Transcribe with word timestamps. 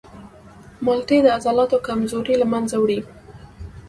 مالټې 0.85 1.17
د 1.23 1.27
عضلاتو 1.35 1.77
کمزوري 1.87 2.35
له 2.39 2.45
منځه 2.53 2.75
وړي. 2.79 2.99